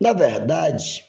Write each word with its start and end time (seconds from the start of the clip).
Na 0.00 0.14
verdade, 0.14 1.04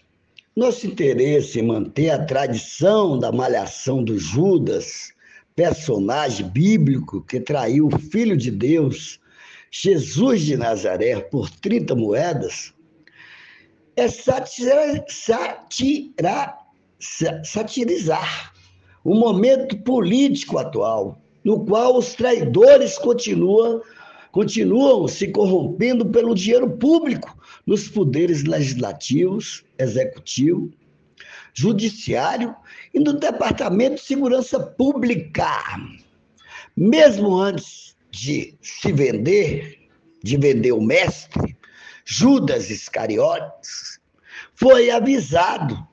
nosso 0.54 0.86
interesse 0.86 1.62
em 1.62 1.64
manter 1.64 2.10
a 2.10 2.26
tradição 2.26 3.18
da 3.18 3.32
malhação 3.32 4.04
do 4.04 4.20
Judas, 4.20 5.14
personagem 5.56 6.46
bíblico 6.50 7.22
que 7.22 7.40
traiu 7.40 7.88
o 7.88 7.98
Filho 7.98 8.36
de 8.36 8.52
Deus, 8.52 9.18
Jesus 9.72 10.42
de 10.42 10.58
Nazaré, 10.58 11.22
por 11.22 11.50
30 11.50 11.96
moedas, 11.96 12.74
é 13.96 14.10
satirar, 14.10 15.08
satirizar 17.46 18.54
o 19.06 19.16
momento 19.16 19.78
político 19.84 20.58
atual, 20.58 21.18
no 21.46 21.66
qual 21.66 21.98
os 21.98 22.14
traidores 22.14 22.98
continuam, 22.98 23.82
continuam 24.32 25.08
se 25.08 25.28
corrompendo 25.28 26.06
pelo 26.06 26.34
dinheiro 26.34 26.70
público 26.78 27.38
nos 27.66 27.88
poderes 27.88 28.44
legislativos, 28.44 29.64
executivo, 29.78 30.72
judiciário 31.54 32.56
e 32.94 33.00
no 33.00 33.14
Departamento 33.14 33.96
de 33.96 34.02
Segurança 34.02 34.60
Pública. 34.60 35.50
Mesmo 36.76 37.38
antes 37.38 37.96
de 38.10 38.56
se 38.62 38.92
vender, 38.92 39.90
de 40.24 40.38
vender 40.38 40.72
o 40.72 40.82
mestre, 40.82 41.58
Judas 42.06 42.70
Iscariotes 42.70 44.00
foi 44.56 44.90
avisado 44.90 45.88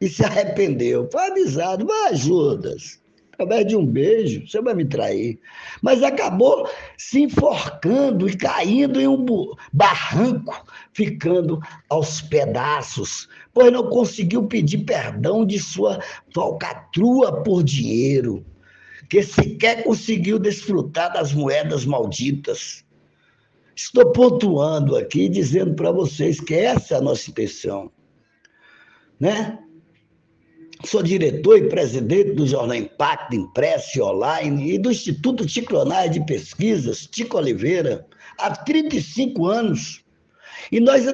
e 0.00 0.08
se 0.08 0.24
arrependeu. 0.24 1.08
Foi 1.10 1.30
avisado, 1.30 1.86
vai, 1.86 2.14
Judas, 2.14 3.00
através 3.34 3.66
de 3.66 3.76
um 3.76 3.84
beijo, 3.84 4.46
você 4.46 4.60
vai 4.60 4.74
me 4.74 4.84
trair. 4.84 5.38
Mas 5.82 6.02
acabou 6.02 6.68
se 6.96 7.22
enforcando 7.22 8.28
e 8.28 8.36
caindo 8.36 9.00
em 9.00 9.08
um 9.08 9.24
barranco, 9.72 10.64
ficando 10.92 11.60
aos 11.88 12.22
pedaços, 12.22 13.28
pois 13.52 13.72
não 13.72 13.88
conseguiu 13.88 14.44
pedir 14.44 14.78
perdão 14.78 15.44
de 15.44 15.58
sua 15.58 16.00
falcatrua 16.32 17.42
por 17.42 17.62
dinheiro, 17.62 18.44
que 19.08 19.22
sequer 19.22 19.84
conseguiu 19.84 20.38
desfrutar 20.38 21.12
das 21.12 21.32
moedas 21.32 21.84
malditas. 21.84 22.84
Estou 23.76 24.12
pontuando 24.12 24.96
aqui, 24.96 25.28
dizendo 25.28 25.74
para 25.74 25.90
vocês 25.90 26.40
que 26.40 26.54
essa 26.54 26.94
é 26.94 26.98
a 26.98 27.02
nossa 27.02 27.28
intenção. 27.28 27.90
Né? 29.18 29.58
Sou 30.84 31.02
diretor 31.02 31.56
e 31.58 31.68
presidente 31.68 32.32
do 32.32 32.46
Jornal 32.46 32.76
Impacto 32.76 33.34
Impresso 33.34 34.02
Online 34.02 34.72
e 34.72 34.78
do 34.78 34.90
Instituto 34.90 35.46
Ticlonais 35.46 36.10
de 36.10 36.24
Pesquisas, 36.26 37.06
Tico 37.06 37.38
Oliveira, 37.38 38.06
há 38.38 38.54
35 38.54 39.46
anos. 39.46 40.04
E 40.70 40.80
nós, 40.80 41.04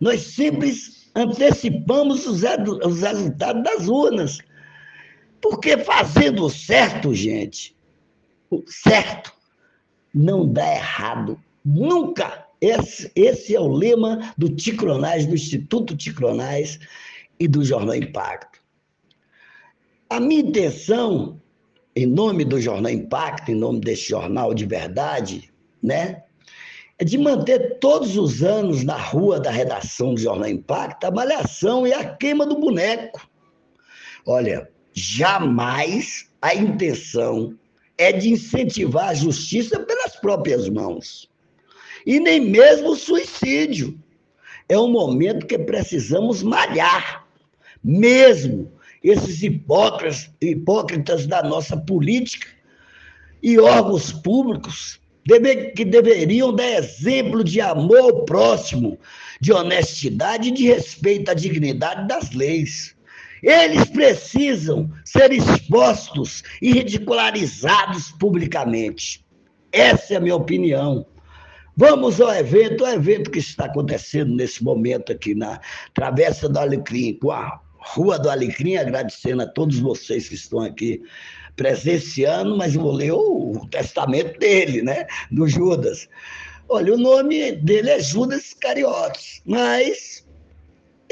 nós 0.00 0.22
sempre 0.22 0.72
antecipamos 1.14 2.26
os, 2.26 2.42
os 2.84 3.00
resultados 3.00 3.62
das 3.62 3.88
urnas. 3.88 4.38
Porque 5.40 5.78
fazendo 5.78 6.48
certo, 6.50 7.14
gente, 7.14 7.76
o 8.50 8.62
certo 8.66 9.32
não 10.12 10.50
dá 10.50 10.74
errado. 10.74 11.38
Nunca. 11.64 12.46
Esse, 12.60 13.10
esse 13.14 13.54
é 13.54 13.60
o 13.60 13.68
lema 13.68 14.32
do 14.38 14.48
Ticronais, 14.48 15.26
do 15.26 15.34
Instituto 15.34 15.96
Ticronais 15.96 16.78
e 17.38 17.46
do 17.48 17.64
Jornal 17.64 17.96
Impacto. 17.96 18.61
A 20.12 20.20
minha 20.20 20.42
intenção, 20.42 21.40
em 21.96 22.04
nome 22.04 22.44
do 22.44 22.60
Jornal 22.60 22.92
Impacto, 22.92 23.50
em 23.50 23.54
nome 23.54 23.80
desse 23.80 24.10
jornal 24.10 24.52
de 24.52 24.66
verdade, 24.66 25.50
né, 25.82 26.24
é 26.98 27.04
de 27.04 27.16
manter 27.16 27.78
todos 27.78 28.18
os 28.18 28.42
anos 28.42 28.84
na 28.84 28.98
rua 28.98 29.40
da 29.40 29.50
redação 29.50 30.12
do 30.12 30.20
Jornal 30.20 30.50
Impacto 30.50 31.04
a 31.04 31.10
malhação 31.10 31.86
e 31.86 31.94
a 31.94 32.04
queima 32.04 32.44
do 32.44 32.60
boneco. 32.60 33.26
Olha, 34.26 34.68
jamais 34.92 36.28
a 36.42 36.54
intenção 36.54 37.58
é 37.96 38.12
de 38.12 38.28
incentivar 38.28 39.08
a 39.08 39.14
justiça 39.14 39.80
pelas 39.80 40.14
próprias 40.16 40.68
mãos. 40.68 41.26
E 42.04 42.20
nem 42.20 42.38
mesmo 42.38 42.90
o 42.90 42.96
suicídio. 42.96 43.98
É 44.68 44.78
um 44.78 44.92
momento 44.92 45.46
que 45.46 45.58
precisamos 45.58 46.42
malhar, 46.42 47.26
mesmo 47.82 48.70
esses 49.02 49.42
hipócritas, 49.42 50.30
hipócritas 50.40 51.26
da 51.26 51.42
nossa 51.42 51.76
política 51.76 52.48
e 53.42 53.58
órgãos 53.58 54.12
públicos 54.12 55.00
que 55.76 55.84
deveriam 55.84 56.54
dar 56.54 56.68
exemplo 56.68 57.44
de 57.44 57.60
amor 57.60 57.98
ao 57.98 58.24
próximo, 58.24 58.98
de 59.40 59.52
honestidade 59.52 60.48
e 60.48 60.52
de 60.52 60.66
respeito 60.66 61.30
à 61.30 61.34
dignidade 61.34 62.08
das 62.08 62.32
leis. 62.32 62.94
Eles 63.42 63.84
precisam 63.86 64.90
ser 65.04 65.32
expostos 65.32 66.42
e 66.60 66.72
ridicularizados 66.72 68.12
publicamente. 68.12 69.24
Essa 69.72 70.14
é 70.14 70.16
a 70.16 70.20
minha 70.20 70.36
opinião. 70.36 71.06
Vamos 71.76 72.20
ao 72.20 72.32
evento, 72.34 72.84
o 72.84 72.88
evento 72.88 73.30
que 73.30 73.38
está 73.38 73.64
acontecendo 73.64 74.34
nesse 74.34 74.62
momento 74.62 75.10
aqui 75.10 75.34
na 75.34 75.60
Travessa 75.94 76.48
do 76.48 76.58
Alecrim, 76.58 77.14
com 77.14 77.30
a 77.30 77.60
Rua 77.84 78.18
do 78.18 78.30
Alecrim, 78.30 78.76
agradecendo 78.76 79.42
a 79.42 79.46
todos 79.46 79.78
vocês 79.78 80.28
que 80.28 80.34
estão 80.34 80.60
aqui 80.60 81.02
presenciando, 81.56 82.56
mas 82.56 82.74
vou 82.74 82.92
ler 82.92 83.12
o, 83.12 83.66
testamento 83.70 84.38
dele, 84.38 84.82
né? 84.82 85.06
Do 85.30 85.46
Judas. 85.46 86.08
Olha, 86.68 86.94
o 86.94 86.98
nome 86.98 87.52
dele 87.52 87.90
é 87.90 88.00
Judas 88.00 88.46
Iscariotes, 88.46 89.42
mas 89.44 90.24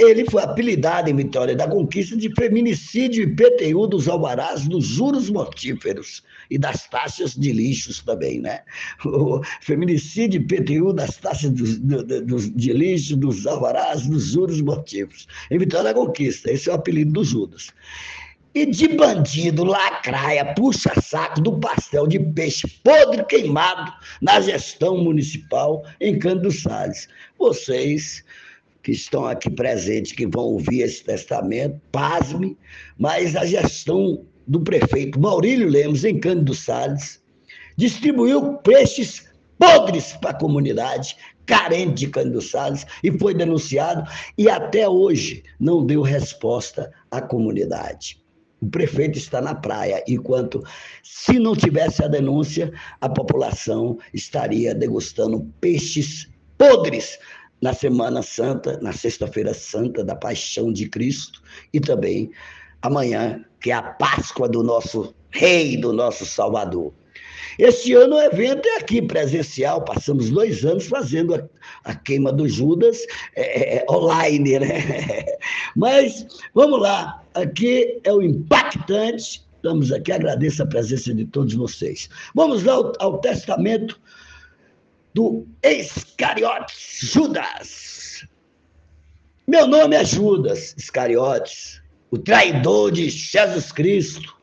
ele 0.00 0.24
foi 0.30 0.42
apelidado 0.42 1.10
em 1.10 1.16
Vitória 1.16 1.54
da 1.54 1.68
Conquista 1.68 2.16
de 2.16 2.32
feminicídio 2.34 3.24
e 3.24 3.34
PTU 3.34 3.86
dos 3.86 4.08
alvarás 4.08 4.66
dos 4.66 4.84
juros 4.84 5.28
mortíferos 5.28 6.22
e 6.50 6.58
das 6.58 6.88
taxas 6.88 7.34
de 7.34 7.52
lixos 7.52 8.00
também, 8.00 8.40
né? 8.40 8.62
O 9.04 9.40
feminicídio 9.60 10.40
e 10.40 10.44
PTU 10.44 10.92
das 10.92 11.16
taxas 11.16 11.50
do, 11.50 12.02
do, 12.02 12.22
do, 12.22 12.50
de 12.50 12.72
lixo, 12.72 13.16
dos 13.16 13.46
alvarás, 13.46 14.06
dos 14.06 14.24
juros 14.24 14.60
mortíferos. 14.60 15.26
Em 15.50 15.58
Vitória 15.58 15.92
da 15.92 15.94
Conquista, 15.94 16.50
esse 16.50 16.68
é 16.68 16.72
o 16.72 16.76
apelido 16.76 17.12
do 17.12 17.24
Judas. 17.24 17.68
E 18.52 18.66
de 18.66 18.88
bandido, 18.88 19.62
lacraia, 19.62 20.54
puxa-saco 20.54 21.40
do 21.40 21.60
pastel 21.60 22.08
de 22.08 22.18
peixe 22.18 22.66
podre 22.82 23.24
queimado 23.24 23.92
na 24.20 24.40
gestão 24.40 24.98
municipal 24.98 25.84
em 26.00 26.18
Cândido 26.18 26.50
Salles. 26.50 27.08
Vocês 27.38 28.24
que 28.82 28.92
estão 28.92 29.26
aqui 29.26 29.50
presentes, 29.50 30.12
que 30.12 30.26
vão 30.26 30.44
ouvir 30.44 30.82
esse 30.82 31.04
testamento, 31.04 31.80
pasme, 31.92 32.56
mas 32.98 33.36
a 33.36 33.44
gestão 33.44 34.24
do 34.46 34.60
prefeito 34.60 35.20
Maurílio 35.20 35.68
Lemos, 35.68 36.04
em 36.04 36.18
Cândido 36.18 36.54
Salles, 36.54 37.22
distribuiu 37.76 38.54
peixes 38.58 39.28
podres 39.58 40.14
para 40.14 40.30
a 40.30 40.38
comunidade, 40.38 41.16
carente 41.44 41.94
de 41.94 42.08
Cândido 42.08 42.40
Salles, 42.40 42.86
e 43.02 43.12
foi 43.18 43.34
denunciado, 43.34 44.08
e 44.38 44.48
até 44.48 44.88
hoje 44.88 45.42
não 45.58 45.84
deu 45.84 46.00
resposta 46.02 46.90
à 47.10 47.20
comunidade. 47.20 48.20
O 48.60 48.68
prefeito 48.68 49.18
está 49.18 49.40
na 49.40 49.54
praia, 49.54 50.02
enquanto, 50.06 50.62
se 51.02 51.38
não 51.38 51.56
tivesse 51.56 52.04
a 52.04 52.08
denúncia, 52.08 52.72
a 53.00 53.08
população 53.08 53.98
estaria 54.12 54.74
degustando 54.74 55.50
peixes 55.60 56.28
podres 56.58 57.18
na 57.60 57.74
Semana 57.74 58.22
Santa, 58.22 58.78
na 58.80 58.92
Sexta-feira 58.92 59.52
Santa 59.52 60.04
da 60.04 60.14
Paixão 60.14 60.72
de 60.72 60.88
Cristo 60.88 61.42
e 61.72 61.80
também 61.80 62.30
amanhã, 62.82 63.44
que 63.60 63.70
é 63.70 63.74
a 63.74 63.82
Páscoa 63.82 64.48
do 64.48 64.62
nosso 64.62 65.14
Rei, 65.30 65.76
do 65.76 65.92
nosso 65.92 66.24
Salvador. 66.24 66.92
Este 67.58 67.92
ano 67.94 68.16
o 68.16 68.20
evento 68.20 68.66
é 68.66 68.78
aqui, 68.78 69.02
presencial, 69.02 69.84
passamos 69.84 70.30
dois 70.30 70.64
anos 70.64 70.86
fazendo 70.86 71.34
a, 71.34 71.46
a 71.84 71.94
queima 71.94 72.32
do 72.32 72.48
Judas 72.48 73.04
é, 73.36 73.76
é, 73.76 73.76
é 73.78 73.86
online, 73.90 74.58
né? 74.58 75.26
Mas 75.76 76.26
vamos 76.54 76.80
lá, 76.80 77.22
aqui 77.34 78.00
é 78.04 78.12
o 78.12 78.22
impactante. 78.22 79.44
Estamos 79.56 79.92
aqui, 79.92 80.10
agradeço 80.10 80.62
a 80.62 80.66
presença 80.66 81.12
de 81.12 81.26
todos 81.26 81.52
vocês. 81.52 82.08
Vamos 82.34 82.64
lá 82.64 82.72
ao, 82.72 82.92
ao 82.98 83.18
testamento 83.18 84.00
do 85.14 85.46
Iscariotes 85.62 87.10
Judas. 87.12 88.26
Meu 89.46 89.66
nome 89.66 89.96
é 89.96 90.04
Judas 90.04 90.74
Iscariotes, 90.76 91.82
o 92.10 92.18
traidor 92.18 92.92
de 92.92 93.10
Jesus 93.10 93.72
Cristo. 93.72 94.36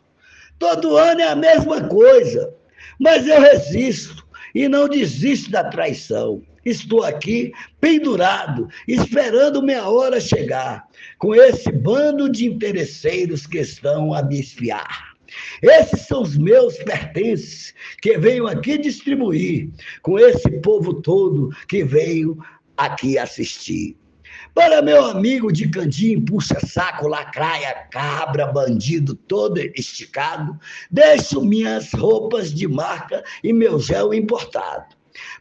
Todo 0.60 0.98
ano 0.98 1.22
é 1.22 1.28
a 1.28 1.36
mesma 1.36 1.88
coisa, 1.88 2.54
mas 3.00 3.28
eu 3.28 3.40
resisto 3.40 4.28
e 4.54 4.68
não 4.68 4.90
desisto 4.90 5.52
da 5.52 5.64
traição. 5.64 6.44
Estou 6.66 7.04
aqui 7.04 7.54
pendurado, 7.80 8.68
esperando 8.86 9.62
minha 9.62 9.88
hora 9.88 10.20
chegar, 10.20 10.86
com 11.18 11.34
esse 11.34 11.72
bando 11.72 12.30
de 12.30 12.46
interesseiros 12.46 13.48
que 13.48 13.60
estão 13.60 14.14
a 14.14 14.22
me 14.22 14.42
espiar. 14.42 15.07
Esses 15.62 16.02
são 16.02 16.22
os 16.22 16.38
meus 16.38 16.78
pertences 16.78 17.74
que 18.02 18.18
venho 18.18 18.48
aqui 18.48 18.78
distribuir 18.78 19.70
com 20.02 20.18
esse 20.20 20.50
povo 20.62 20.94
todo 21.02 21.50
que 21.68 21.84
veio 21.84 22.38
aqui 22.76 23.18
assistir. 23.18 23.98
Para 24.54 24.82
meu 24.82 25.06
amigo 25.06 25.52
de 25.52 25.70
candim, 25.70 26.20
puxa 26.20 26.60
saco, 26.66 27.08
lacraia, 27.08 27.88
cabra, 27.92 28.48
bandido 28.48 29.14
todo 29.14 29.60
esticado, 29.60 30.60
deixo 30.90 31.42
minhas 31.42 31.92
roupas 31.94 32.54
de 32.54 32.68
marca 32.68 33.24
e 33.44 33.54
meu 33.54 33.80
gel 33.80 34.14
importado. 34.14 34.96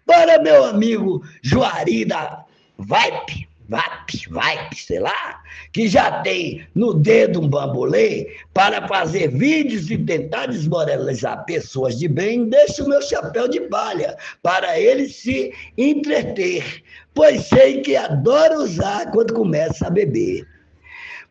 Para 0.05 0.41
meu 0.43 0.65
amigo 0.65 1.23
Juari 1.43 2.05
da 2.05 2.45
Vipe, 2.79 3.46
VAP, 3.69 4.29
VAP, 4.31 4.75
sei 4.75 5.01
lá, 5.01 5.43
que 5.73 5.89
já 5.89 6.23
tem 6.23 6.67
no 6.75 6.95
dedo 6.95 7.41
um 7.41 7.49
bambolê 7.49 8.37
para 8.55 8.87
fazer 8.87 9.29
vídeos 9.29 9.91
e 9.91 9.99
tentar 9.99 10.47
desmoralizar 10.47 11.45
pessoas 11.45 11.99
de 11.99 12.07
bem, 12.07 12.49
deixo 12.49 12.85
o 12.85 12.89
meu 12.89 13.03
chapéu 13.03 13.49
de 13.49 13.61
palha 13.63 14.17
para 14.43 14.79
ele 14.79 15.09
se 15.09 15.53
entreter, 15.77 16.83
pois 17.13 17.47
sei 17.47 17.81
que 17.81 17.97
adora 17.97 18.59
usar 18.59 19.11
quando 19.11 19.35
começa 19.35 19.89
a 19.89 19.91
beber. 19.91 20.47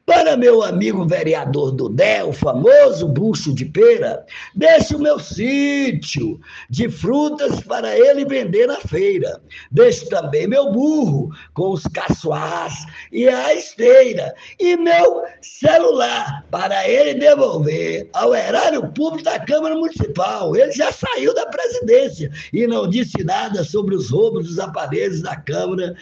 Para 0.05 0.37
meu 0.37 0.61
amigo 0.61 1.03
vereador 1.03 1.71
Dudé, 1.71 2.23
o 2.23 2.31
famoso 2.31 3.07
bucho 3.07 3.51
de 3.51 3.65
pera, 3.65 4.23
deixe 4.53 4.95
o 4.95 4.99
meu 4.99 5.17
sítio 5.19 6.39
de 6.69 6.87
frutas 6.87 7.59
para 7.61 7.97
ele 7.97 8.23
vender 8.23 8.67
na 8.67 8.79
feira. 8.81 9.41
Deixe 9.71 10.07
também 10.07 10.45
meu 10.45 10.71
burro 10.71 11.31
com 11.55 11.71
os 11.71 11.87
caçoás 11.87 12.85
e 13.11 13.27
a 13.27 13.55
esteira. 13.55 14.35
E 14.59 14.77
meu 14.77 15.23
celular 15.41 16.45
para 16.51 16.87
ele 16.87 17.15
devolver 17.15 18.07
ao 18.13 18.35
erário 18.35 18.87
público 18.91 19.23
da 19.23 19.39
Câmara 19.39 19.73
Municipal. 19.73 20.55
Ele 20.55 20.71
já 20.71 20.91
saiu 20.91 21.33
da 21.33 21.47
presidência 21.47 22.29
e 22.53 22.67
não 22.67 22.87
disse 22.87 23.23
nada 23.23 23.63
sobre 23.63 23.95
os 23.95 24.11
roubos 24.11 24.49
dos 24.49 24.59
aparelhos 24.59 25.23
da 25.23 25.35
Câmara 25.35 25.95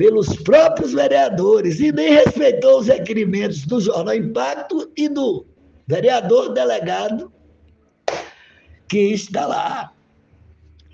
pelos 0.00 0.34
próprios 0.34 0.94
vereadores 0.94 1.78
e 1.78 1.92
nem 1.92 2.14
respeitou 2.14 2.80
os 2.80 2.86
requerimentos 2.86 3.66
do 3.66 3.82
Jornal 3.82 4.14
Impacto 4.14 4.90
e 4.96 5.10
do 5.10 5.44
vereador 5.86 6.54
delegado 6.54 7.30
que 8.88 8.98
está 9.12 9.46
lá, 9.46 9.92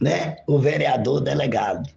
né? 0.01 0.39
O 0.49 0.59
vereador 0.59 1.21
delegado. 1.21 1.89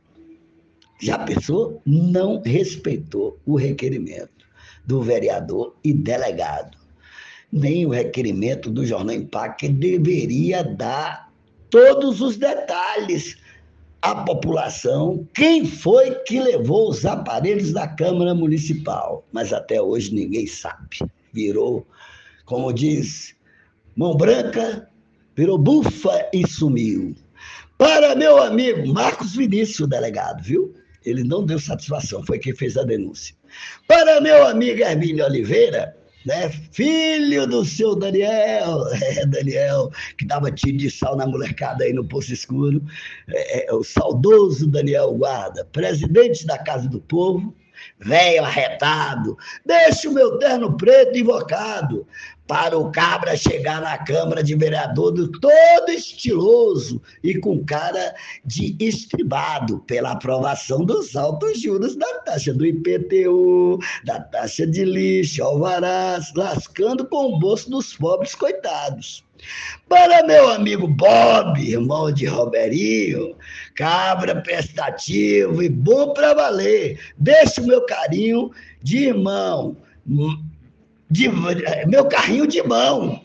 Já 1.02 1.18
pensou? 1.18 1.82
Não 1.84 2.44
respeitou 2.44 3.40
o 3.44 3.56
requerimento 3.56 4.46
do 4.86 5.02
vereador 5.02 5.76
e 5.84 5.92
delegado, 5.92 6.78
nem 7.52 7.88
o 7.88 7.90
requerimento 7.90 8.70
do 8.70 8.86
Jornal 8.86 9.16
Impacto, 9.16 9.62
que 9.62 9.70
deveria 9.70 10.64
dar 10.64 11.34
todos 11.72 12.22
os 12.22 12.38
detalhes 12.38 13.36
a 14.02 14.16
população 14.24 15.28
quem 15.34 15.66
foi 15.66 16.16
que 16.26 16.40
levou 16.40 16.90
os 16.90 17.06
aparelhos 17.06 17.74
da 17.74 17.88
Câmara 17.88 18.34
Municipal. 18.34 19.26
Mas 19.32 19.52
até 19.52 19.82
hoje 19.82 20.14
ninguém 20.14 20.48
sabe. 20.48 21.00
Virou, 21.34 21.86
como 22.46 22.74
diz, 22.74 23.36
mão 23.96 24.16
branca, 24.16 24.90
virou 25.36 25.58
bufa 25.58 26.30
e 26.34 26.48
sumiu. 26.48 27.16
Para 27.78 28.16
meu 28.16 28.42
amigo 28.42 28.88
Marcos 28.94 29.36
Vinícius, 29.36 29.82
o 29.82 29.88
delegado, 29.88 30.44
viu? 30.44 30.74
Ele 31.06 31.24
não 31.24 31.46
deu 31.46 31.60
satisfação, 31.60 32.26
foi 32.26 32.40
quem 32.40 32.54
fez 32.54 32.76
a 32.76 32.84
denúncia. 32.84 33.36
Para 33.88 34.20
meu 34.20 34.46
amigo 34.46 34.82
Hermínio 34.82 35.26
Oliveira, 35.26 35.96
né? 36.26 36.50
Filho 36.72 37.48
do 37.48 37.64
seu 37.66 37.96
Daniel, 37.96 38.88
é, 39.02 39.26
Daniel, 39.26 39.92
que 40.18 40.26
dava 40.26 40.52
tiro 40.52 40.78
de 40.78 40.90
sal 40.90 41.16
na 41.16 41.26
molecada 41.26 41.84
aí 41.84 41.94
no 41.94 42.06
Poço 42.06 42.34
Escuro, 42.34 42.82
é, 43.30 43.70
é, 43.70 43.74
o 43.74 43.84
saudoso 43.84 44.68
Daniel 44.68 45.14
Guarda, 45.14 45.66
presidente 45.66 46.46
da 46.46 46.58
Casa 46.58 46.88
do 46.88 47.00
Povo, 47.00 47.54
velho 47.98 48.44
arretado, 48.44 49.38
deixa 49.66 50.10
o 50.10 50.14
meu 50.14 50.38
terno 50.38 50.76
preto 50.76 51.18
invocado, 51.18 52.06
para 52.50 52.76
o 52.76 52.92
cabra 52.92 53.38
chegar 53.38 53.80
na 53.80 53.96
Câmara 54.00 54.42
de 54.42 54.56
Vereador 54.56 55.14
todo 55.40 55.90
estiloso 55.92 57.00
e 57.24 57.38
com 57.38 57.64
cara 57.64 58.16
de 58.44 58.76
estribado 58.80 59.78
pela 59.82 60.14
aprovação 60.14 60.84
dos 60.84 61.16
altos 61.16 61.62
juros 61.62 61.96
da 61.96 62.12
taxa 62.22 62.52
do 62.52 62.66
IPTU, 62.66 63.78
da 64.04 64.20
taxa 64.20 64.66
de 64.66 64.84
lixo, 64.84 65.44
alvarás, 65.44 66.34
lascando 66.36 67.06
com 67.06 67.36
o 67.36 67.40
bolso 67.40 67.70
dos 67.70 67.96
pobres 67.96 68.34
coitados. 68.34 69.24
Para 69.88 70.26
meu 70.26 70.50
amigo 70.50 70.88
Bob, 70.88 71.60
irmão 71.60 72.12
de 72.12 72.26
Roberinho, 72.26 73.36
cabra 73.76 74.42
prestativo 74.42 75.64
e 75.64 75.70
bom 75.70 76.14
para 76.14 76.34
valer, 76.34 77.00
deixa 77.18 77.62
o 77.62 77.68
meu 77.68 77.82
carinho 77.82 78.52
de 78.82 79.08
irmão 79.08 79.78
de, 81.10 81.30
meu 81.88 82.06
carrinho 82.06 82.46
de 82.46 82.62
mão 82.64 83.22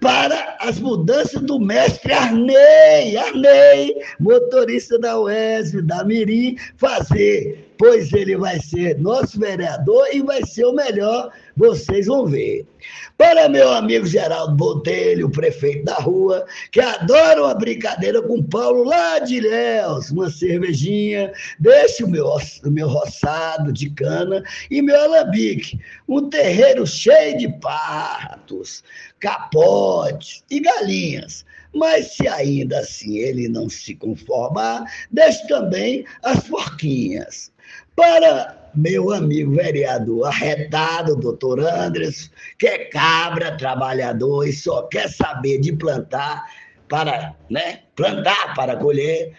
para 0.00 0.56
as 0.60 0.80
mudanças 0.80 1.40
do 1.42 1.60
mestre 1.60 2.12
Arnei, 2.12 3.16
Arnei, 3.16 3.94
motorista 4.18 4.98
da 4.98 5.20
UESB, 5.20 5.82
da 5.82 6.02
Mirim, 6.02 6.56
fazer, 6.76 7.71
pois 7.82 8.12
ele 8.12 8.36
vai 8.36 8.60
ser 8.60 8.96
nosso 9.00 9.40
vereador 9.40 10.06
e 10.12 10.22
vai 10.22 10.46
ser 10.46 10.64
o 10.66 10.72
melhor, 10.72 11.32
vocês 11.56 12.06
vão 12.06 12.26
ver. 12.26 12.64
Para 13.18 13.48
meu 13.48 13.68
amigo 13.72 14.06
Geraldo 14.06 14.54
Botelho, 14.54 15.28
prefeito 15.28 15.86
da 15.86 15.96
rua, 15.96 16.46
que 16.70 16.80
adora 16.80 17.42
uma 17.42 17.54
brincadeira 17.56 18.22
com 18.22 18.40
Paulo 18.40 18.84
lá 18.84 19.18
de 19.18 19.38
Ilhéus, 19.38 20.12
uma 20.12 20.30
cervejinha, 20.30 21.32
deixe 21.58 22.04
o 22.04 22.08
meu, 22.08 22.28
o 22.28 22.70
meu 22.70 22.86
roçado 22.86 23.72
de 23.72 23.90
cana 23.90 24.44
e 24.70 24.80
meu 24.80 25.00
alambique, 25.00 25.80
um 26.06 26.30
terreiro 26.30 26.86
cheio 26.86 27.36
de 27.36 27.48
patos, 27.58 28.84
capotes 29.18 30.44
e 30.48 30.60
galinhas. 30.60 31.44
Mas 31.74 32.12
se 32.12 32.28
ainda 32.28 32.78
assim 32.78 33.16
ele 33.16 33.48
não 33.48 33.68
se 33.68 33.96
conformar, 33.96 34.84
deixe 35.10 35.44
também 35.48 36.04
as 36.22 36.46
porquinhas. 36.46 37.50
Para 37.94 38.70
meu 38.74 39.12
amigo 39.12 39.54
vereador 39.54 40.26
arretado, 40.26 41.16
doutor 41.16 41.60
Andres, 41.60 42.30
que 42.58 42.66
é 42.66 42.84
cabra, 42.86 43.56
trabalhador 43.56 44.46
e 44.46 44.52
só 44.52 44.82
quer 44.84 45.10
saber 45.10 45.58
de 45.58 45.72
plantar 45.74 46.42
para 46.92 47.34
né, 47.48 47.78
plantar 47.96 48.54
para 48.54 48.76
colher, 48.76 49.32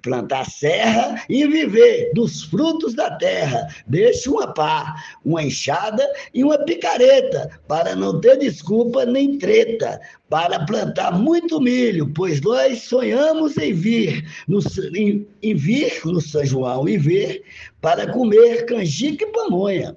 plantar 0.00 0.48
serra 0.50 1.22
e 1.28 1.46
viver 1.46 2.10
dos 2.14 2.44
frutos 2.44 2.94
da 2.94 3.10
terra. 3.10 3.68
Deixa 3.86 4.30
uma 4.30 4.54
pá, 4.54 4.96
uma 5.22 5.42
enxada 5.42 6.02
e 6.32 6.42
uma 6.42 6.56
picareta, 6.56 7.60
para 7.68 7.94
não 7.94 8.18
ter 8.22 8.38
desculpa 8.38 9.04
nem 9.04 9.36
treta, 9.36 10.00
para 10.30 10.64
plantar 10.64 11.12
muito 11.12 11.60
milho, 11.60 12.10
pois 12.14 12.40
nós 12.40 12.84
sonhamos 12.84 13.58
em 13.58 13.74
vir 13.74 14.26
no, 14.48 14.60
em, 14.96 15.26
em 15.42 15.54
vir 15.54 16.00
no 16.06 16.22
São 16.22 16.42
João 16.42 16.88
e 16.88 16.96
ver 16.96 17.42
para 17.82 18.10
comer 18.10 18.64
canjica 18.64 19.26
e 19.26 19.32
pamonha. 19.32 19.94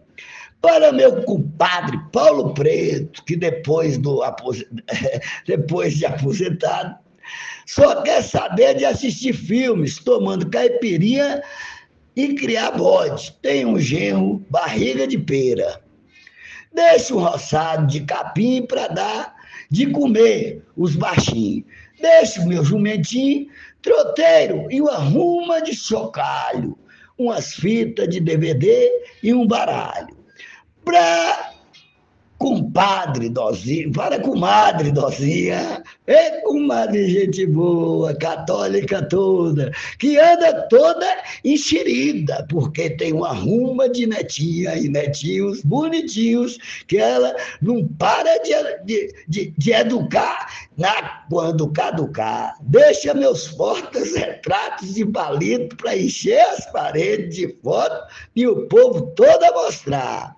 Para 0.62 0.92
meu 0.92 1.24
compadre 1.24 2.00
Paulo 2.12 2.54
Preto, 2.54 3.24
que 3.24 3.36
depois, 3.36 3.98
do, 3.98 4.22
depois 5.48 5.98
de 5.98 6.06
aposentado, 6.06 6.96
só 7.66 8.04
quer 8.04 8.22
saber 8.22 8.76
de 8.76 8.86
assistir 8.86 9.34
filmes, 9.34 9.98
tomando 9.98 10.50
caipirinha 10.52 11.42
e 12.16 12.36
criar 12.36 12.72
bode. 12.72 13.36
Tem 13.42 13.66
um 13.66 13.80
genro, 13.80 14.46
barriga 14.52 15.08
de 15.08 15.18
pera. 15.18 15.82
Deixa 16.72 17.16
um 17.16 17.20
roçado 17.20 17.88
de 17.88 18.02
capim 18.02 18.64
para 18.64 18.88
dar 18.88 19.36
de 19.70 19.88
comer 19.88 20.64
os 20.78 20.96
baixinhos. 20.96 21.66
Deixa 22.00 22.40
o 22.40 22.48
meu 22.48 22.64
jumentinho 22.64 23.48
troteiro 23.82 24.68
e 24.70 24.80
uma 24.80 24.98
ruma 24.98 25.60
de 25.60 25.74
chocalho, 25.74 26.78
umas 27.18 27.54
fitas 27.56 28.08
de 28.10 28.20
DVD 28.20 28.92
e 29.24 29.34
um 29.34 29.48
baralho 29.48 30.21
para 30.84 31.52
compadre 32.42 33.30
Dozinha, 33.30 33.92
para 33.92 34.20
comadre 34.20 34.92
Dozinha, 34.92 35.84
é 36.08 36.42
comadre 36.42 37.08
gente 37.08 37.46
boa, 37.46 38.16
católica 38.16 39.00
toda, 39.04 39.72
que 40.00 40.18
anda 40.18 40.68
toda 40.68 41.06
enxerida, 41.46 42.44
porque 42.50 42.90
tem 42.90 43.14
uma 43.14 43.32
ruma 43.32 43.88
de 43.88 44.08
netinha 44.08 44.76
e 44.76 44.90
netinhos 44.90 45.62
bonitinhos, 45.62 46.58
que 46.88 46.98
ela 46.98 47.36
não 47.62 47.88
para 47.88 48.40
de, 48.40 49.14
de, 49.28 49.54
de 49.56 49.72
educar 49.72 50.61
na, 50.82 51.24
quando 51.30 51.72
caducar. 51.72 52.58
Deixa 52.62 53.14
meus 53.14 53.48
fortes 53.48 54.16
retratos 54.18 54.96
de 54.96 55.06
palito 55.06 55.76
para 55.78 55.96
encher 55.96 56.42
as 56.42 56.66
paredes 56.72 57.36
de 57.36 57.56
foto 57.64 58.08
e 58.36 58.48
o 58.48 58.68
povo 58.68 59.14
todo 59.16 59.44
a 59.44 59.52
mostrar. 59.52 60.36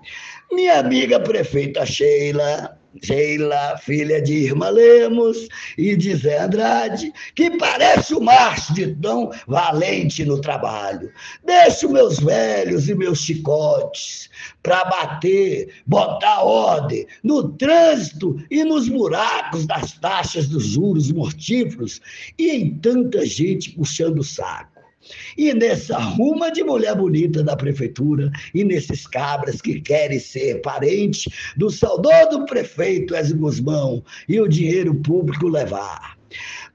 Minha 0.51 0.79
amiga 0.79 1.19
prefeita 1.19 1.85
Sheila, 1.85 2.77
Sheila, 3.01 3.77
filha 3.77 4.21
de 4.21 4.33
Irma 4.33 4.69
Lemos 4.69 5.47
e 5.77 5.95
de 5.95 6.15
Zé 6.15 6.39
Andrade, 6.39 7.11
que 7.35 7.57
parece 7.57 8.13
o 8.13 8.21
Márcio 8.21 8.73
de 8.75 8.95
tão 8.95 9.31
valente 9.47 10.25
no 10.25 10.39
trabalho. 10.39 11.11
Deixo 11.43 11.89
meus 11.89 12.19
velhos 12.19 12.89
e 12.89 12.95
meus 12.95 13.19
chicotes 13.19 14.29
para 14.61 14.85
bater, 14.85 15.73
botar 15.85 16.43
ordem 16.43 17.05
no 17.23 17.49
trânsito 17.49 18.37
e 18.49 18.63
nos 18.63 18.87
buracos 18.87 19.65
das 19.65 19.93
taxas 19.93 20.47
dos 20.47 20.65
juros 20.65 21.11
mortíferos 21.11 22.01
e 22.37 22.51
em 22.51 22.75
tanta 22.75 23.25
gente 23.25 23.71
puxando 23.71 24.19
o 24.19 24.23
saco. 24.23 24.72
E 25.37 25.53
nessa 25.53 25.97
ruma 25.97 26.51
de 26.51 26.63
mulher 26.63 26.95
bonita 26.95 27.43
da 27.43 27.55
prefeitura, 27.55 28.31
e 28.53 28.63
nesses 28.63 29.05
cabras 29.07 29.61
que 29.61 29.81
querem 29.81 30.19
ser 30.19 30.61
parente 30.61 31.31
do 31.57 31.69
saudoso 31.69 32.45
prefeito 32.45 33.15
Ezio 33.15 33.37
Guzmão 33.37 34.03
e 34.27 34.39
o 34.39 34.47
dinheiro 34.47 34.95
público 34.95 35.47
levar. 35.47 36.17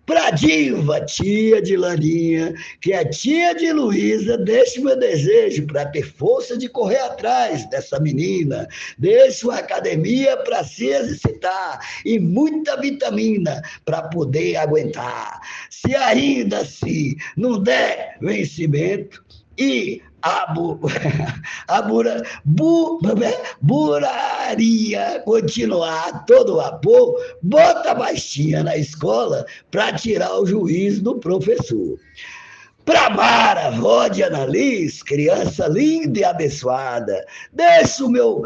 Pra 0.08 0.30
diva, 0.30 1.02
tia 1.02 1.60
de 1.60 1.76
Laninha, 1.76 2.54
que 2.80 2.94
é 2.94 3.04
tia 3.04 3.54
de 3.54 3.70
Luísa, 3.70 4.38
deixe 4.38 4.80
meu 4.80 4.98
desejo 4.98 5.66
para 5.66 5.84
ter 5.84 6.02
força 6.02 6.56
de 6.56 6.66
correr 6.66 7.00
atrás 7.00 7.68
dessa 7.68 8.00
menina. 8.00 8.66
Deixe 8.96 9.44
uma 9.44 9.58
academia 9.58 10.34
para 10.38 10.64
se 10.64 10.86
exercitar 10.86 11.86
e 12.06 12.18
muita 12.18 12.80
vitamina 12.80 13.60
para 13.84 14.00
poder 14.04 14.56
aguentar. 14.56 15.42
Se 15.68 15.94
ainda 15.94 16.60
assim 16.60 17.14
não 17.36 17.62
der 17.62 18.16
vencimento, 18.18 19.22
e 19.58 20.00
a, 20.22 20.52
bu, 20.52 20.80
a 21.68 21.82
bura, 21.82 22.22
bu, 22.44 23.00
buraria 23.62 25.22
continuar 25.24 26.24
todo 26.26 26.56
vapor, 26.56 27.14
bota 27.42 27.94
baixinha 27.94 28.64
na 28.64 28.76
escola 28.76 29.46
para 29.70 29.92
tirar 29.92 30.40
o 30.40 30.46
juiz 30.46 31.00
do 31.00 31.18
professor. 31.18 31.98
Para 32.84 33.10
Mara, 33.10 33.70
vó 33.72 34.08
de 34.08 34.22
Annalise, 34.22 35.04
criança 35.04 35.68
linda 35.68 36.18
e 36.18 36.24
abençoada, 36.24 37.24
deixa 37.52 38.04
o 38.04 38.10
meu, 38.10 38.44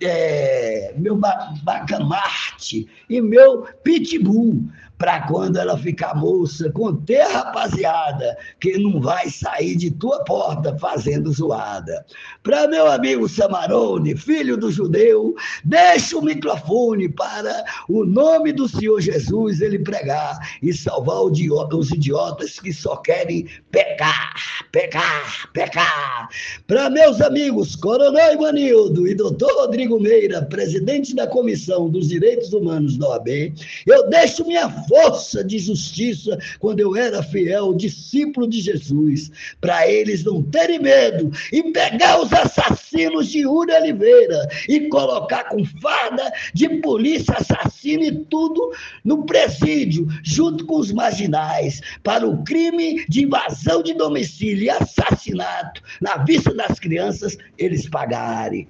é, 0.00 0.94
meu 0.96 1.14
bacamarte 1.62 2.88
e 3.08 3.20
meu 3.20 3.62
pitbull 3.84 4.64
para 5.02 5.22
quando 5.22 5.56
ela 5.56 5.76
ficar 5.76 6.14
moça, 6.14 6.70
conter 6.70 7.26
rapaziada, 7.26 8.38
que 8.60 8.78
não 8.78 9.00
vai 9.00 9.28
sair 9.28 9.74
de 9.74 9.90
tua 9.90 10.22
porta 10.22 10.78
fazendo 10.78 11.32
zoada. 11.32 12.06
Para 12.40 12.68
meu 12.68 12.88
amigo 12.88 13.28
Samarone, 13.28 14.14
filho 14.14 14.56
do 14.56 14.70
judeu, 14.70 15.34
deixa 15.64 16.16
o 16.16 16.22
microfone 16.22 17.08
para 17.08 17.64
o 17.88 18.04
nome 18.04 18.52
do 18.52 18.68
Senhor 18.68 19.00
Jesus 19.00 19.60
ele 19.60 19.80
pregar 19.80 20.38
e 20.62 20.72
salvar 20.72 21.22
os 21.22 21.90
idiotas 21.90 22.60
que 22.60 22.72
só 22.72 22.94
querem 22.94 23.48
pecar, 23.72 24.34
pecar, 24.70 25.50
pecar. 25.52 26.28
Para 26.68 26.88
meus 26.88 27.20
amigos 27.20 27.74
Coronel 27.74 28.34
Ivanildo 28.34 29.08
e 29.08 29.16
doutor 29.16 29.50
Rodrigo 29.62 29.98
Meira, 29.98 30.42
presidente 30.42 31.12
da 31.12 31.26
Comissão 31.26 31.90
dos 31.90 32.06
Direitos 32.06 32.52
Humanos 32.52 32.96
da 32.96 33.08
OAB, 33.08 33.52
eu 33.84 34.08
deixo 34.08 34.46
minha 34.46 34.70
força 34.92 35.42
de 35.42 35.58
justiça 35.58 36.38
quando 36.58 36.80
eu 36.80 36.94
era 36.94 37.22
fiel 37.22 37.72
discípulo 37.72 38.46
de 38.46 38.60
Jesus, 38.60 39.30
para 39.58 39.88
eles 39.88 40.22
não 40.22 40.42
terem 40.42 40.78
medo 40.78 41.32
e 41.50 41.62
pegar 41.72 42.20
os 42.20 42.30
assassinos 42.30 43.28
de 43.28 43.46
Uri 43.46 43.72
Oliveira 43.72 44.46
e 44.68 44.88
colocar 44.88 45.44
com 45.44 45.64
farda 45.80 46.30
de 46.52 46.68
polícia 46.80 47.36
assassina 47.38 48.04
e 48.04 48.12
tudo 48.26 48.70
no 49.02 49.24
presídio, 49.24 50.06
junto 50.22 50.66
com 50.66 50.76
os 50.76 50.92
marginais, 50.92 51.80
para 52.02 52.28
o 52.28 52.44
crime 52.44 53.06
de 53.08 53.24
invasão 53.24 53.82
de 53.82 53.94
domicílio 53.94 54.64
e 54.64 54.70
assassinato 54.70 55.82
na 56.02 56.18
vista 56.18 56.52
das 56.52 56.78
crianças 56.78 57.38
eles 57.56 57.88
pagarem. 57.88 58.68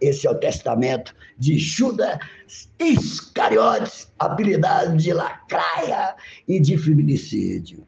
Esse 0.00 0.26
é 0.26 0.30
o 0.30 0.34
testamento 0.34 1.14
de 1.38 1.58
Judas 1.58 2.18
Iscariotes, 2.78 4.12
habilidade 4.18 5.02
de 5.02 5.12
lacraia 5.12 6.14
e 6.46 6.60
de 6.60 6.76
feminicídio. 6.76 7.86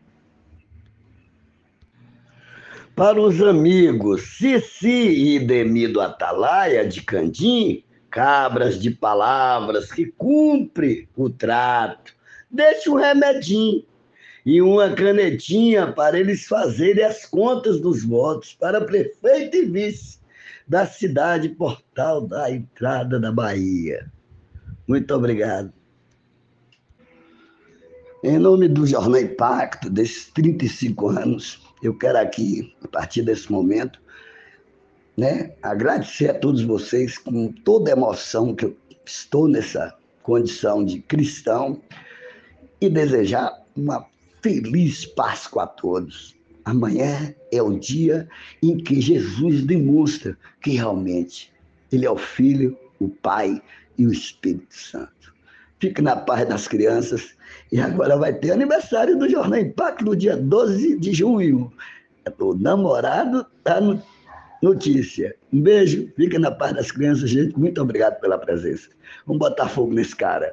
Para 2.95 3.21
os 3.21 3.43
amigos 3.43 4.39
Cici 4.39 4.89
e 4.89 5.39
Demido 5.39 6.01
Atalaia 6.01 6.89
de 6.89 7.03
Candim, 7.03 7.85
cabras 8.11 8.81
de 8.81 8.91
palavras 8.91 9.93
que 9.93 10.07
cumpre 10.07 11.07
o 11.15 11.29
trato, 11.29 12.15
deixe 12.51 12.89
um 12.89 12.95
remedinho 12.95 13.85
e 14.47 14.63
uma 14.63 14.89
canetinha 14.95 15.93
para 15.93 16.19
eles 16.19 16.47
fazerem 16.47 17.05
as 17.05 17.27
contas 17.27 17.81
dos 17.81 18.03
votos 18.03 18.55
para 18.55 18.81
prefeito 18.81 19.57
e 19.57 19.67
vice 19.67 20.19
da 20.67 20.87
cidade 20.87 21.49
portal 21.51 22.27
da 22.27 22.51
entrada 22.51 23.21
da 23.21 23.31
Bahia. 23.31 24.11
Muito 24.87 25.15
obrigado. 25.15 25.73
Em 28.25 28.39
nome 28.39 28.69
do 28.69 28.87
Jornal 28.87 29.21
Impacto, 29.21 29.89
desses 29.89 30.27
35 30.33 31.09
anos, 31.09 31.63
eu 31.83 31.97
quero 31.97 32.19
aqui, 32.19 32.75
a 32.83 32.89
partir 32.89 33.23
desse 33.23 33.51
momento, 33.53 34.01
né, 35.17 35.55
agradecer 35.63 36.31
a 36.31 36.39
todos 36.39 36.63
vocês 36.63 37.17
com 37.17 37.53
toda 37.53 37.91
a 37.91 37.97
emoção 37.97 38.55
que 38.55 38.65
eu 38.65 38.77
estou 39.05 39.47
nessa 39.47 39.95
condição 40.23 40.85
de 40.85 41.01
cristão 41.01 41.81
e 42.81 42.89
desejar 42.89 43.65
uma 43.77 44.07
feliz 44.43 45.07
Páscoa 45.07 45.63
a 45.65 45.67
todos. 45.67 46.36
Amanhã 46.67 47.33
é 47.53 47.63
o 47.63 47.79
dia 47.79 48.29
em 48.61 48.77
que 48.77 49.01
Jesus 49.01 49.65
demonstra 49.65 50.37
que 50.61 50.73
realmente 50.73 51.53
Ele 51.93 52.05
é 52.05 52.11
o 52.11 52.17
Filho, 52.17 52.77
o 52.99 53.09
Pai 53.09 53.63
e 53.97 54.05
o 54.05 54.13
Espírito 54.13 54.75
Santo. 54.75 55.33
Fique 55.79 56.03
na 56.03 56.17
paz 56.17 56.49
das 56.49 56.67
crianças. 56.67 57.37
E 57.71 57.81
agora 57.81 58.17
vai 58.17 58.33
ter 58.33 58.51
aniversário 58.51 59.17
do 59.17 59.29
Jornal 59.29 59.61
Impacto 59.61 60.05
no 60.05 60.17
dia 60.17 60.37
12 60.37 60.99
de 60.99 61.13
junho. 61.13 61.73
O 62.41 62.55
namorado 62.55 63.47
da 63.63 63.81
notícia. 64.61 65.37
Um 65.53 65.61
beijo, 65.61 66.13
fique 66.17 66.37
na 66.37 66.51
paz 66.51 66.75
das 66.75 66.91
crianças, 66.91 67.31
gente. 67.31 67.57
Muito 67.57 67.81
obrigado 67.81 68.19
pela 68.21 68.39
presença. 68.39 68.89
Vamos 69.25 69.39
botar 69.39 69.69
fogo 69.69 69.95
nesse 69.95 70.17
cara. 70.17 70.53